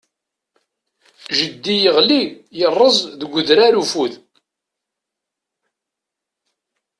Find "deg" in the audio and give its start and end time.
3.19-3.31